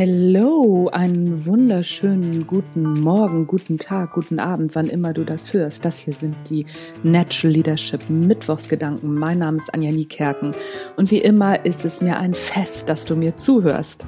Hello, 0.00 0.88
einen 0.92 1.44
wunderschönen 1.44 2.46
guten 2.46 3.00
Morgen, 3.00 3.48
guten 3.48 3.78
Tag, 3.78 4.12
guten 4.12 4.38
Abend, 4.38 4.76
wann 4.76 4.88
immer 4.88 5.12
du 5.12 5.24
das 5.24 5.52
hörst. 5.52 5.84
Das 5.84 5.98
hier 5.98 6.14
sind 6.14 6.36
die 6.48 6.66
Natural 7.02 7.52
Leadership 7.52 8.08
Mittwochsgedanken. 8.08 9.18
Mein 9.18 9.38
Name 9.38 9.56
ist 9.56 9.74
Anja 9.74 9.90
Niekerken 9.90 10.54
und 10.94 11.10
wie 11.10 11.18
immer 11.18 11.64
ist 11.66 11.84
es 11.84 12.00
mir 12.00 12.16
ein 12.16 12.34
Fest, 12.34 12.88
dass 12.88 13.06
du 13.06 13.16
mir 13.16 13.36
zuhörst. 13.36 14.06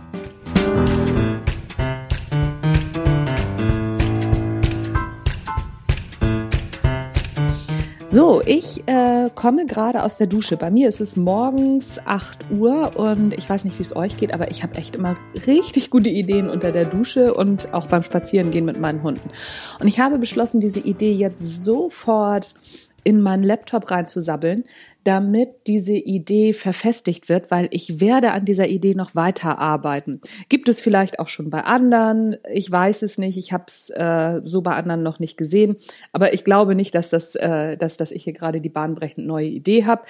So, 8.12 8.42
ich 8.44 8.82
äh, 8.88 9.30
komme 9.36 9.66
gerade 9.66 10.02
aus 10.02 10.16
der 10.16 10.26
Dusche. 10.26 10.56
Bei 10.56 10.72
mir 10.72 10.88
ist 10.88 11.00
es 11.00 11.16
morgens 11.16 12.00
8 12.04 12.50
Uhr 12.50 12.96
und 12.96 13.32
ich 13.34 13.48
weiß 13.48 13.62
nicht, 13.62 13.78
wie 13.78 13.82
es 13.82 13.94
euch 13.94 14.16
geht, 14.16 14.34
aber 14.34 14.50
ich 14.50 14.64
habe 14.64 14.74
echt 14.74 14.96
immer 14.96 15.16
richtig 15.46 15.90
gute 15.90 16.08
Ideen 16.08 16.50
unter 16.50 16.72
der 16.72 16.86
Dusche 16.86 17.34
und 17.34 17.72
auch 17.72 17.86
beim 17.86 18.02
Spazierengehen 18.02 18.64
mit 18.64 18.80
meinen 18.80 19.04
Hunden. 19.04 19.30
Und 19.78 19.86
ich 19.86 20.00
habe 20.00 20.18
beschlossen, 20.18 20.60
diese 20.60 20.80
Idee 20.80 21.12
jetzt 21.12 21.64
sofort 21.64 22.54
in 23.04 23.20
meinen 23.20 23.42
Laptop 23.42 23.90
reinzusabbeln, 23.90 24.64
damit 25.04 25.66
diese 25.66 25.92
Idee 25.92 26.52
verfestigt 26.52 27.28
wird, 27.28 27.50
weil 27.50 27.68
ich 27.70 28.00
werde 28.00 28.32
an 28.32 28.44
dieser 28.44 28.68
Idee 28.68 28.94
noch 28.94 29.14
weiter 29.14 29.58
arbeiten. 29.58 30.20
Gibt 30.48 30.68
es 30.68 30.80
vielleicht 30.80 31.18
auch 31.18 31.28
schon 31.28 31.50
bei 31.50 31.64
anderen? 31.64 32.36
Ich 32.52 32.70
weiß 32.70 33.02
es 33.02 33.18
nicht. 33.18 33.38
Ich 33.38 33.52
habe 33.52 33.64
es 33.66 33.90
äh, 33.90 34.40
so 34.44 34.62
bei 34.62 34.74
anderen 34.74 35.02
noch 35.02 35.18
nicht 35.18 35.36
gesehen. 35.36 35.76
Aber 36.12 36.34
ich 36.34 36.44
glaube 36.44 36.74
nicht, 36.74 36.94
dass 36.94 37.10
das, 37.10 37.34
äh, 37.34 37.76
dass, 37.76 37.96
dass 37.96 38.10
ich 38.10 38.24
hier 38.24 38.32
gerade 38.34 38.60
die 38.60 38.68
bahnbrechend 38.68 39.26
neue 39.26 39.48
Idee 39.48 39.84
habe. 39.84 40.02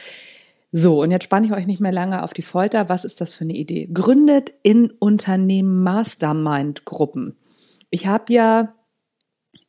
So, 0.72 1.02
und 1.02 1.10
jetzt 1.10 1.24
spanne 1.24 1.46
ich 1.46 1.52
euch 1.52 1.66
nicht 1.66 1.80
mehr 1.80 1.92
lange 1.92 2.22
auf 2.22 2.32
die 2.32 2.42
Folter. 2.42 2.88
Was 2.88 3.04
ist 3.04 3.20
das 3.20 3.34
für 3.34 3.44
eine 3.44 3.54
Idee? 3.54 3.88
Gründet 3.92 4.52
in 4.62 4.90
Unternehmen 4.98 5.82
Mastermind-Gruppen. 5.82 7.36
Ich 7.90 8.06
habe 8.06 8.32
ja 8.32 8.74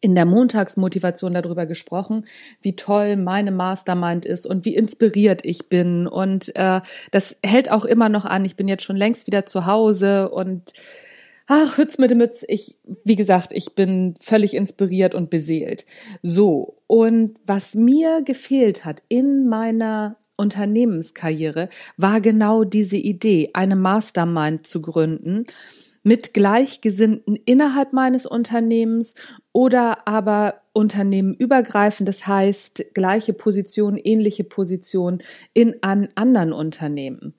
in 0.01 0.15
der 0.15 0.25
Montagsmotivation 0.25 1.35
darüber 1.35 1.67
gesprochen, 1.67 2.25
wie 2.61 2.75
toll 2.75 3.15
meine 3.15 3.51
Mastermind 3.51 4.25
ist 4.25 4.47
und 4.47 4.65
wie 4.65 4.75
inspiriert 4.75 5.41
ich 5.45 5.69
bin. 5.69 6.07
Und 6.07 6.55
äh, 6.55 6.81
das 7.11 7.35
hält 7.43 7.71
auch 7.71 7.85
immer 7.85 8.09
noch 8.09 8.25
an. 8.25 8.43
Ich 8.43 8.55
bin 8.55 8.67
jetzt 8.67 8.83
schon 8.83 8.95
längst 8.95 9.27
wieder 9.27 9.45
zu 9.45 9.67
Hause 9.67 10.29
und 10.29 10.73
ach, 11.45 11.77
Hütz 11.77 11.99
mit 11.99 12.09
dem 12.09 12.17
Mütz, 12.17 12.43
ich, 12.47 12.77
wie 13.03 13.15
gesagt, 13.15 13.51
ich 13.53 13.75
bin 13.75 14.15
völlig 14.19 14.55
inspiriert 14.55 15.13
und 15.13 15.29
beseelt. 15.29 15.85
So. 16.23 16.77
Und 16.87 17.39
was 17.45 17.75
mir 17.75 18.23
gefehlt 18.23 18.85
hat 18.85 19.03
in 19.07 19.47
meiner 19.47 20.17
Unternehmenskarriere, 20.35 21.69
war 21.97 22.21
genau 22.21 22.63
diese 22.63 22.97
Idee, 22.97 23.51
eine 23.53 23.75
Mastermind 23.75 24.65
zu 24.65 24.81
gründen 24.81 25.45
mit 26.03 26.33
Gleichgesinnten 26.33 27.35
innerhalb 27.45 27.93
meines 27.93 28.25
Unternehmens 28.25 29.15
oder 29.51 30.07
aber 30.07 30.61
unternehmenübergreifend, 30.73 32.07
das 32.07 32.25
heißt 32.27 32.85
gleiche 32.93 33.33
Position, 33.33 33.97
ähnliche 33.97 34.43
Position 34.43 35.21
in 35.53 35.75
an 35.81 36.09
anderen 36.15 36.53
Unternehmen. 36.53 37.35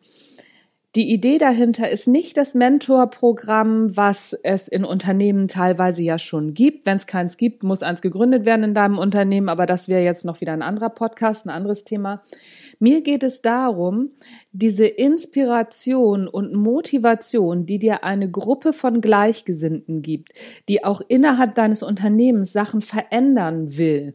Die 0.95 1.11
Idee 1.11 1.39
dahinter 1.39 1.89
ist 1.89 2.07
nicht 2.07 2.37
das 2.37 2.53
Mentorprogramm, 2.53 3.97
was 3.97 4.35
es 4.43 4.69
in 4.69 4.85
Unternehmen 4.85 5.49
teilweise 5.49 6.03
ja 6.03 6.19
schon 6.19 6.53
gibt. 6.53 6.85
Wenn 6.85 6.99
es 6.99 7.07
keins 7.07 7.39
gibt, 7.39 7.63
muss 7.63 7.83
eins 7.83 8.03
gegründet 8.03 8.45
werden 8.45 8.63
in 8.63 8.75
deinem 8.75 8.99
Unternehmen, 8.99 9.49
aber 9.49 9.65
das 9.65 9.89
wäre 9.89 10.03
jetzt 10.03 10.27
noch 10.27 10.43
wieder 10.43 10.53
ein 10.53 10.61
anderer 10.61 10.91
Podcast, 10.91 11.47
ein 11.47 11.51
anderes 11.51 11.85
Thema. 11.85 12.23
Mir 12.79 13.01
geht 13.01 13.23
es 13.23 13.41
darum, 13.41 14.11
diese 14.53 14.87
Inspiration 14.87 16.29
und 16.29 16.53
Motivation, 16.53 17.65
die 17.65 17.79
dir 17.79 18.05
eine 18.05 18.31
Gruppe 18.31 18.75
von 18.75 19.01
Gleichgesinnten 19.01 20.03
gibt, 20.03 20.35
die 20.69 20.85
auch 20.85 21.01
innerhalb 21.09 21.55
deines 21.55 21.83
Unternehmens 21.83 22.53
Sachen 22.53 22.83
verändern 22.83 23.79
will. 23.79 24.15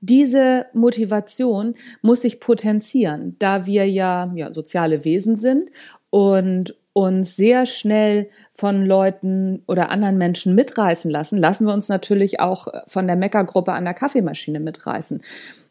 Diese 0.00 0.66
Motivation 0.74 1.74
muss 2.02 2.22
sich 2.22 2.40
potenzieren, 2.40 3.36
da 3.38 3.66
wir 3.66 3.88
ja, 3.88 4.32
ja 4.34 4.52
soziale 4.52 5.04
Wesen 5.04 5.38
sind 5.38 5.70
und 6.10 6.76
uns 6.92 7.36
sehr 7.36 7.64
schnell 7.66 8.28
von 8.52 8.84
Leuten 8.84 9.62
oder 9.66 9.90
anderen 9.90 10.18
Menschen 10.18 10.54
mitreißen 10.54 11.10
lassen, 11.10 11.38
lassen 11.38 11.66
wir 11.66 11.72
uns 11.72 11.88
natürlich 11.88 12.40
auch 12.40 12.66
von 12.86 13.06
der 13.06 13.16
Meckergruppe 13.16 13.72
an 13.72 13.84
der 13.84 13.94
Kaffeemaschine 13.94 14.58
mitreißen. 14.58 15.22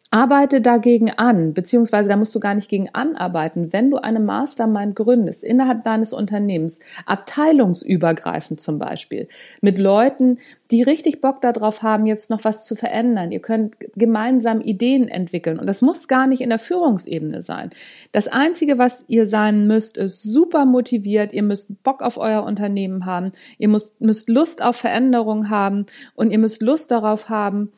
Arbeite 0.09 0.61
dagegen 0.61 1.11
an, 1.11 1.53
beziehungsweise 1.53 2.07
da 2.07 2.15
musst 2.15 2.33
du 2.33 2.39
gar 2.39 2.55
nicht 2.55 2.69
gegen 2.69 2.89
anarbeiten. 2.93 3.73
Wenn 3.73 3.91
du 3.91 3.97
eine 3.97 4.21
Mastermind 4.21 4.95
gründest, 4.95 5.43
innerhalb 5.43 5.83
deines 5.83 6.13
Unternehmens, 6.13 6.79
abteilungsübergreifend 7.05 8.59
zum 8.61 8.79
Beispiel, 8.79 9.27
mit 9.61 9.77
Leuten, 9.77 10.39
die 10.71 10.81
richtig 10.81 11.19
Bock 11.19 11.41
darauf 11.41 11.83
haben, 11.83 12.05
jetzt 12.05 12.29
noch 12.29 12.45
was 12.45 12.65
zu 12.65 12.75
verändern. 12.75 13.31
Ihr 13.31 13.41
könnt 13.41 13.75
gemeinsam 13.95 14.61
Ideen 14.61 15.09
entwickeln 15.09 15.59
und 15.59 15.67
das 15.67 15.81
muss 15.81 16.07
gar 16.07 16.27
nicht 16.27 16.41
in 16.41 16.49
der 16.49 16.59
Führungsebene 16.59 17.41
sein. 17.41 17.69
Das 18.13 18.27
Einzige, 18.27 18.77
was 18.77 19.03
ihr 19.07 19.27
sein 19.27 19.67
müsst, 19.67 19.97
ist 19.97 20.23
super 20.23 20.65
motiviert. 20.65 21.33
Ihr 21.33 21.43
müsst 21.43 21.83
Bock 21.83 22.01
auf 22.01 22.17
euer 22.17 22.43
Unternehmen 22.43 23.05
haben. 23.05 23.31
Ihr 23.57 23.67
müsst, 23.67 23.99
müsst 23.99 24.29
Lust 24.29 24.61
auf 24.61 24.77
Veränderung 24.77 25.49
haben 25.49 25.85
und 26.15 26.31
ihr 26.31 26.39
müsst 26.39 26.61
Lust 26.61 26.91
darauf 26.91 27.29
haben, 27.29 27.71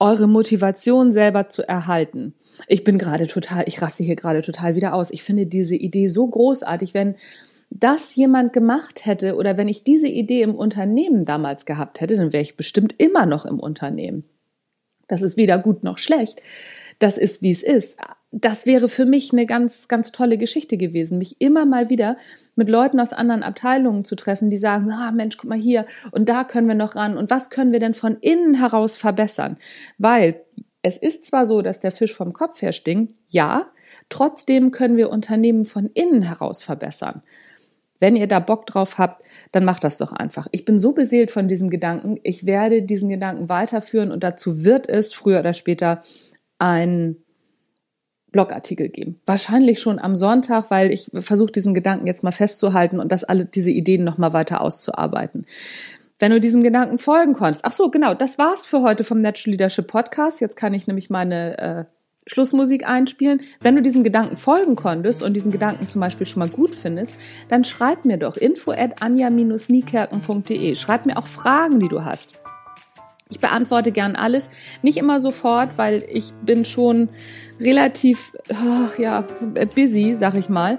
eure 0.00 0.28
Motivation 0.28 1.12
selber 1.12 1.48
zu 1.48 1.66
erhalten. 1.66 2.34
Ich 2.66 2.84
bin 2.84 2.98
gerade 2.98 3.26
total, 3.26 3.64
ich 3.66 3.82
raste 3.82 4.04
hier 4.04 4.16
gerade 4.16 4.42
total 4.42 4.74
wieder 4.74 4.94
aus. 4.94 5.10
Ich 5.10 5.22
finde 5.22 5.46
diese 5.46 5.74
Idee 5.74 6.08
so 6.08 6.26
großartig, 6.26 6.94
wenn 6.94 7.16
das 7.70 8.14
jemand 8.14 8.52
gemacht 8.52 9.04
hätte 9.04 9.34
oder 9.36 9.56
wenn 9.56 9.68
ich 9.68 9.84
diese 9.84 10.08
Idee 10.08 10.42
im 10.42 10.54
Unternehmen 10.54 11.24
damals 11.24 11.66
gehabt 11.66 12.00
hätte, 12.00 12.16
dann 12.16 12.32
wäre 12.32 12.42
ich 12.42 12.56
bestimmt 12.56 12.94
immer 12.98 13.26
noch 13.26 13.44
im 13.44 13.60
Unternehmen. 13.60 14.24
Das 15.06 15.22
ist 15.22 15.36
weder 15.36 15.58
gut 15.58 15.84
noch 15.84 15.98
schlecht. 15.98 16.42
Das 16.98 17.18
ist, 17.18 17.42
wie 17.42 17.52
es 17.52 17.62
ist 17.62 17.96
das 18.30 18.66
wäre 18.66 18.88
für 18.88 19.06
mich 19.06 19.32
eine 19.32 19.46
ganz, 19.46 19.88
ganz 19.88 20.12
tolle 20.12 20.36
Geschichte 20.36 20.76
gewesen, 20.76 21.18
mich 21.18 21.40
immer 21.40 21.64
mal 21.64 21.88
wieder 21.88 22.18
mit 22.56 22.68
Leuten 22.68 23.00
aus 23.00 23.12
anderen 23.12 23.42
Abteilungen 23.42 24.04
zu 24.04 24.16
treffen, 24.16 24.50
die 24.50 24.58
sagen, 24.58 24.90
ah 24.90 25.12
Mensch, 25.12 25.38
guck 25.38 25.48
mal 25.48 25.58
hier 25.58 25.86
und 26.12 26.28
da 26.28 26.44
können 26.44 26.68
wir 26.68 26.74
noch 26.74 26.94
ran 26.94 27.16
und 27.16 27.30
was 27.30 27.48
können 27.48 27.72
wir 27.72 27.80
denn 27.80 27.94
von 27.94 28.18
innen 28.20 28.54
heraus 28.54 28.98
verbessern? 28.98 29.56
Weil 29.96 30.42
es 30.82 30.98
ist 30.98 31.24
zwar 31.24 31.48
so, 31.48 31.62
dass 31.62 31.80
der 31.80 31.90
Fisch 31.90 32.14
vom 32.14 32.32
Kopf 32.32 32.60
her 32.60 32.72
stinkt, 32.72 33.14
ja, 33.28 33.68
trotzdem 34.10 34.72
können 34.72 34.96
wir 34.98 35.10
Unternehmen 35.10 35.64
von 35.64 35.86
innen 35.94 36.22
heraus 36.22 36.62
verbessern. 36.62 37.22
Wenn 37.98 38.14
ihr 38.14 38.28
da 38.28 38.38
Bock 38.38 38.66
drauf 38.66 38.98
habt, 38.98 39.24
dann 39.50 39.64
macht 39.64 39.82
das 39.82 39.98
doch 39.98 40.12
einfach. 40.12 40.46
Ich 40.52 40.64
bin 40.64 40.78
so 40.78 40.92
beseelt 40.92 41.32
von 41.32 41.48
diesem 41.48 41.68
Gedanken. 41.68 42.20
Ich 42.22 42.46
werde 42.46 42.82
diesen 42.82 43.08
Gedanken 43.08 43.48
weiterführen 43.48 44.12
und 44.12 44.22
dazu 44.22 44.62
wird 44.62 44.88
es 44.88 45.14
früher 45.14 45.40
oder 45.40 45.52
später 45.52 46.02
ein 46.58 47.16
Blogartikel 48.30 48.88
geben. 48.88 49.20
Wahrscheinlich 49.24 49.80
schon 49.80 49.98
am 49.98 50.14
Sonntag, 50.14 50.70
weil 50.70 50.90
ich 50.90 51.10
versuche, 51.14 51.52
diesen 51.52 51.74
Gedanken 51.74 52.06
jetzt 52.06 52.22
mal 52.22 52.32
festzuhalten 52.32 53.00
und 53.00 53.10
das 53.10 53.24
alle 53.24 53.46
diese 53.46 53.70
Ideen 53.70 54.04
nochmal 54.04 54.32
weiter 54.32 54.60
auszuarbeiten. 54.60 55.46
Wenn 56.18 56.32
du 56.32 56.40
diesem 56.40 56.62
Gedanken 56.62 56.98
folgen 56.98 57.32
konntest. 57.32 57.64
Ach 57.64 57.72
so, 57.72 57.90
genau, 57.90 58.12
das 58.12 58.38
war's 58.38 58.66
für 58.66 58.82
heute 58.82 59.04
vom 59.04 59.20
Natural 59.20 59.52
Leadership 59.52 59.86
Podcast. 59.86 60.40
Jetzt 60.40 60.56
kann 60.56 60.74
ich 60.74 60.86
nämlich 60.86 61.10
meine 61.10 61.58
äh, 61.58 61.84
Schlussmusik 62.26 62.86
einspielen. 62.86 63.42
Wenn 63.60 63.76
du 63.76 63.82
diesem 63.82 64.04
Gedanken 64.04 64.36
folgen 64.36 64.76
konntest 64.76 65.22
und 65.22 65.34
diesen 65.34 65.52
Gedanken 65.52 65.88
zum 65.88 66.00
Beispiel 66.00 66.26
schon 66.26 66.40
mal 66.40 66.48
gut 66.48 66.74
findest, 66.74 67.14
dann 67.48 67.64
schreib 67.64 68.04
mir 68.04 68.18
doch 68.18 68.36
info 68.36 68.72
at 68.72 69.00
anja-niekerken.de. 69.00 70.74
Schreib 70.74 71.06
mir 71.06 71.16
auch 71.16 71.26
Fragen, 71.26 71.80
die 71.80 71.88
du 71.88 72.04
hast. 72.04 72.38
Ich 73.30 73.40
beantworte 73.40 73.92
gern 73.92 74.16
alles, 74.16 74.48
nicht 74.82 74.96
immer 74.96 75.20
sofort, 75.20 75.76
weil 75.76 76.04
ich 76.08 76.32
bin 76.42 76.64
schon 76.64 77.08
relativ 77.60 78.32
oh, 78.50 79.00
ja 79.00 79.24
busy, 79.74 80.16
sag 80.18 80.34
ich 80.34 80.48
mal. 80.48 80.78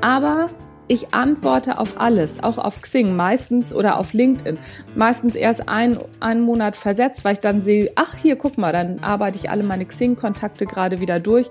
Aber 0.00 0.50
ich 0.86 1.14
antworte 1.14 1.78
auf 1.78 1.98
alles, 1.98 2.42
auch 2.42 2.58
auf 2.58 2.82
Xing 2.82 3.16
meistens 3.16 3.72
oder 3.72 3.98
auf 3.98 4.12
LinkedIn. 4.12 4.58
Meistens 4.94 5.34
erst 5.34 5.68
ein, 5.68 5.98
einen 6.20 6.42
Monat 6.42 6.76
versetzt, 6.76 7.24
weil 7.24 7.34
ich 7.34 7.40
dann 7.40 7.62
sehe, 7.62 7.90
ach 7.94 8.16
hier, 8.16 8.36
guck 8.36 8.58
mal, 8.58 8.72
dann 8.72 8.98
arbeite 8.98 9.38
ich 9.38 9.48
alle 9.48 9.62
meine 9.62 9.86
Xing-Kontakte 9.86 10.66
gerade 10.66 11.00
wieder 11.00 11.20
durch 11.20 11.50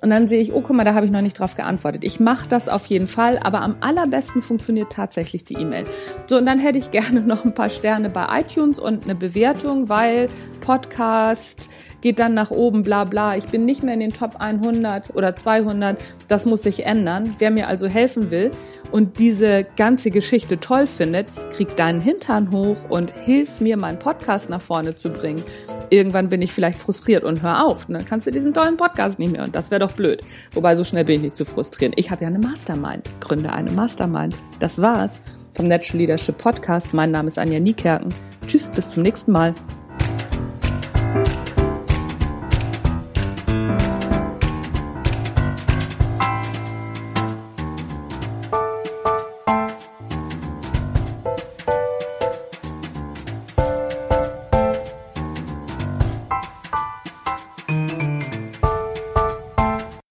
und 0.00 0.10
dann 0.10 0.28
sehe 0.28 0.40
ich, 0.40 0.52
oh, 0.52 0.60
guck 0.60 0.76
mal, 0.76 0.84
da 0.84 0.94
habe 0.94 1.06
ich 1.06 1.12
noch 1.12 1.22
nicht 1.22 1.38
drauf 1.38 1.54
geantwortet. 1.54 2.04
Ich 2.04 2.20
mache 2.20 2.48
das 2.48 2.68
auf 2.68 2.86
jeden 2.86 3.08
Fall, 3.08 3.38
aber 3.42 3.62
am 3.62 3.76
allerbesten 3.80 4.42
funktioniert 4.42 4.92
tatsächlich 4.92 5.44
die 5.44 5.54
E-Mail. 5.54 5.84
So, 6.26 6.36
und 6.36 6.46
dann 6.46 6.58
hätte 6.58 6.78
ich 6.78 6.90
gerne 6.98 7.20
noch 7.20 7.44
ein 7.44 7.54
paar 7.54 7.68
Sterne 7.68 8.10
bei 8.10 8.40
iTunes 8.40 8.78
und 8.78 9.04
eine 9.04 9.14
Bewertung, 9.14 9.88
weil 9.88 10.28
Podcast 10.60 11.68
geht 12.00 12.18
dann 12.18 12.34
nach 12.34 12.50
oben, 12.50 12.82
bla 12.82 13.04
bla. 13.04 13.36
Ich 13.36 13.46
bin 13.46 13.64
nicht 13.64 13.82
mehr 13.82 13.94
in 13.94 14.00
den 14.00 14.12
Top 14.12 14.36
100 14.38 15.14
oder 15.14 15.34
200. 15.34 15.98
Das 16.28 16.46
muss 16.46 16.62
sich 16.62 16.86
ändern. 16.86 17.34
Wer 17.38 17.50
mir 17.50 17.68
also 17.68 17.88
helfen 17.88 18.30
will 18.30 18.50
und 18.92 19.18
diese 19.18 19.66
ganze 19.76 20.10
Geschichte 20.10 20.60
toll 20.60 20.86
findet, 20.86 21.26
kriegt 21.50 21.78
deinen 21.78 22.00
Hintern 22.00 22.52
hoch 22.52 22.78
und 22.88 23.12
hilf 23.12 23.60
mir, 23.60 23.76
meinen 23.76 23.98
Podcast 23.98 24.48
nach 24.48 24.62
vorne 24.62 24.94
zu 24.94 25.10
bringen. 25.10 25.42
Irgendwann 25.90 26.28
bin 26.28 26.42
ich 26.42 26.52
vielleicht 26.52 26.78
frustriert 26.78 27.24
und 27.24 27.42
hör 27.42 27.64
auf. 27.64 27.88
Und 27.88 27.94
dann 27.94 28.04
kannst 28.04 28.26
du 28.26 28.30
diesen 28.30 28.54
tollen 28.54 28.76
Podcast 28.76 29.18
nicht 29.18 29.32
mehr. 29.32 29.44
Und 29.44 29.54
das 29.54 29.70
wäre 29.70 29.80
doch 29.80 29.92
blöd. 29.92 30.22
Wobei, 30.52 30.76
so 30.76 30.84
schnell 30.84 31.04
bin 31.04 31.16
ich 31.16 31.22
nicht 31.22 31.36
zu 31.36 31.44
frustrieren. 31.44 31.92
Ich 31.96 32.10
habe 32.10 32.22
ja 32.22 32.28
eine 32.28 32.38
Mastermind. 32.38 33.08
Gründe 33.20 33.52
eine 33.52 33.70
Mastermind. 33.70 34.34
Das 34.58 34.80
war's 34.80 35.20
vom 35.54 35.68
Natural 35.68 35.98
Leadership 35.98 36.38
Podcast. 36.38 36.94
Mein 36.94 37.10
Name 37.10 37.28
ist 37.28 37.38
Anja 37.38 37.60
Niekerken. 37.60 38.14
Tschüss, 38.46 38.68
bis 38.68 38.90
zum 38.90 39.02
nächsten 39.02 39.32
Mal. 39.32 39.54